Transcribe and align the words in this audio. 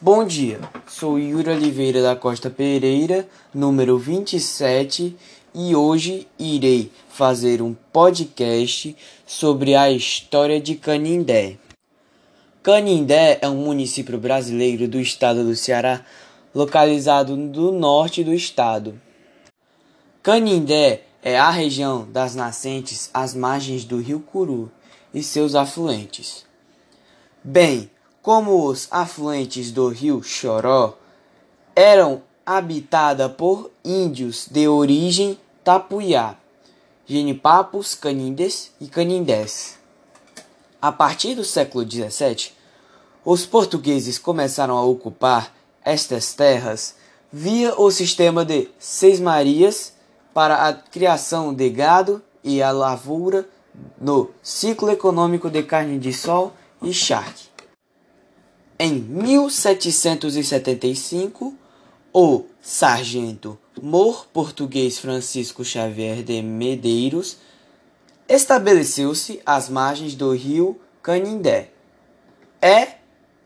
Bom 0.00 0.26
dia, 0.26 0.60
sou 0.86 1.18
Yuri 1.18 1.48
Oliveira 1.48 2.02
da 2.02 2.14
Costa 2.14 2.50
Pereira, 2.50 3.26
número 3.54 3.96
27, 3.96 5.16
e 5.54 5.74
hoje 5.74 6.28
irei 6.38 6.90
fazer 7.08 7.62
um 7.62 7.74
podcast 7.92 8.94
sobre 9.24 9.74
a 9.74 9.90
história 9.90 10.60
de 10.60 10.74
Canindé. 10.74 11.56
Canindé 12.62 13.38
é 13.40 13.48
um 13.48 13.56
município 13.56 14.18
brasileiro 14.18 14.86
do 14.86 15.00
estado 15.00 15.42
do 15.42 15.56
Ceará, 15.56 16.04
localizado 16.54 17.34
no 17.36 17.72
norte 17.72 18.22
do 18.22 18.34
estado. 18.34 19.00
Canindé 20.22 21.02
é 21.22 21.38
a 21.38 21.50
região 21.50 22.06
das 22.10 22.34
nascentes 22.34 23.08
às 23.14 23.32
margens 23.32 23.84
do 23.84 23.98
rio 23.98 24.20
Curu 24.20 24.70
e 25.14 25.22
seus 25.22 25.54
afluentes. 25.54 26.44
Bem, 27.42 27.90
como 28.24 28.66
os 28.66 28.88
afluentes 28.90 29.70
do 29.70 29.86
rio 29.86 30.22
Choró 30.22 30.96
eram 31.76 32.22
habitada 32.46 33.28
por 33.28 33.70
índios 33.84 34.48
de 34.50 34.66
origem 34.66 35.38
tapuiá, 35.62 36.34
genipapos, 37.04 37.94
canindes 37.94 38.72
e 38.80 38.86
canindés. 38.86 39.78
A 40.80 40.90
partir 40.90 41.34
do 41.34 41.44
século 41.44 41.84
XVII, 41.84 42.52
os 43.26 43.44
portugueses 43.44 44.18
começaram 44.18 44.78
a 44.78 44.82
ocupar 44.82 45.54
estas 45.84 46.32
terras 46.32 46.94
via 47.30 47.78
o 47.78 47.90
sistema 47.90 48.42
de 48.42 48.70
Seis 48.78 49.20
Marias 49.20 49.92
para 50.32 50.66
a 50.66 50.72
criação 50.72 51.52
de 51.52 51.68
gado 51.68 52.22
e 52.42 52.62
a 52.62 52.70
lavoura 52.70 53.46
no 54.00 54.30
ciclo 54.42 54.90
econômico 54.90 55.50
de 55.50 55.62
carne 55.62 55.98
de 55.98 56.12
sol 56.14 56.54
e 56.80 56.90
charque. 56.90 57.53
Em 58.76 58.94
1775, 58.94 61.54
o 62.12 62.42
sargento 62.60 63.56
mor 63.80 64.26
português 64.32 64.98
Francisco 64.98 65.64
Xavier 65.64 66.24
de 66.24 66.42
Medeiros 66.42 67.36
estabeleceu-se 68.28 69.40
às 69.46 69.68
margens 69.68 70.16
do 70.16 70.32
rio 70.32 70.80
Canindé. 71.00 71.70
É, 72.60 72.94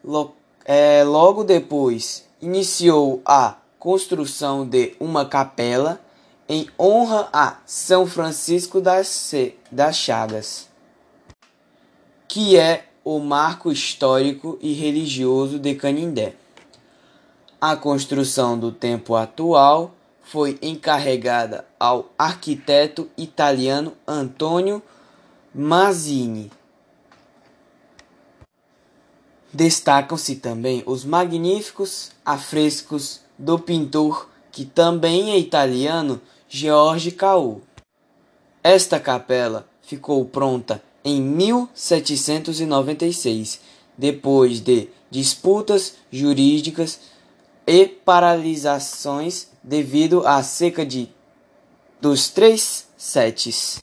lo, 0.02 0.34
é, 0.64 1.04
logo 1.04 1.44
depois 1.44 2.26
iniciou 2.40 3.20
a 3.22 3.58
construção 3.78 4.66
de 4.66 4.96
uma 4.98 5.26
capela 5.26 6.00
em 6.48 6.70
honra 6.78 7.28
a 7.34 7.58
São 7.66 8.06
Francisco 8.06 8.80
das, 8.80 9.30
das 9.70 9.94
Chagas, 9.94 10.70
que 12.26 12.56
é 12.56 12.87
o 13.10 13.18
marco 13.20 13.72
histórico 13.72 14.58
e 14.60 14.74
religioso 14.74 15.58
de 15.58 15.74
Canindé. 15.74 16.34
A 17.58 17.74
construção 17.74 18.58
do 18.58 18.70
templo 18.70 19.16
atual 19.16 19.94
foi 20.20 20.58
encarregada 20.60 21.64
ao 21.80 22.12
arquiteto 22.18 23.08
italiano 23.16 23.94
Antonio 24.06 24.82
Mazzini. 25.54 26.50
Destacam-se 29.54 30.36
também 30.36 30.82
os 30.84 31.06
magníficos 31.06 32.12
afrescos 32.22 33.22
do 33.38 33.58
pintor, 33.58 34.28
que 34.52 34.66
também 34.66 35.30
é 35.30 35.38
italiano, 35.38 36.20
George 36.46 37.12
Cau. 37.12 37.62
Esta 38.62 39.00
capela 39.00 39.66
ficou 39.80 40.22
pronta 40.26 40.82
em 41.04 41.20
1796, 41.22 43.60
depois 43.96 44.60
de 44.60 44.88
disputas 45.10 45.94
jurídicas 46.10 46.98
e 47.66 47.86
paralisações 47.86 49.48
devido 49.62 50.26
à 50.26 50.42
seca 50.42 50.86
de 50.86 51.08
dos 52.00 52.28
três 52.28 52.86
setes. 52.96 53.82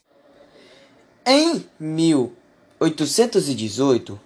Em 1.24 1.64
1818, 1.78 4.18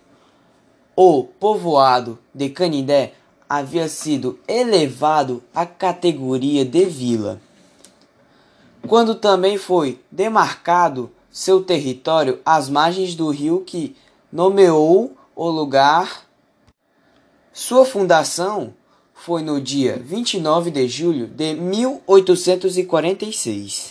o 0.94 1.24
povoado 1.24 2.16
de 2.34 2.48
Canindé 2.50 3.14
havia 3.48 3.88
sido 3.88 4.38
elevado 4.46 5.42
à 5.54 5.64
categoria 5.66 6.64
de 6.64 6.84
vila, 6.84 7.40
quando 8.86 9.14
também 9.14 9.58
foi 9.58 10.00
demarcado 10.10 11.10
seu 11.30 11.62
território 11.62 12.40
às 12.44 12.68
margens 12.68 13.14
do 13.14 13.30
rio 13.30 13.62
que 13.64 13.94
nomeou 14.32 15.16
o 15.34 15.48
lugar. 15.48 16.26
Sua 17.52 17.84
fundação 17.84 18.72
foi 19.14 19.42
no 19.42 19.60
dia 19.60 20.00
29 20.02 20.70
de 20.70 20.88
julho 20.88 21.26
de 21.26 21.52
1846. 21.54 23.88